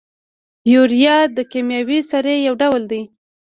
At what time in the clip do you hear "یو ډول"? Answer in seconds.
2.47-2.81